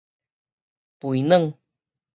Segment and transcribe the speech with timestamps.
[0.99, 1.53] 肥軟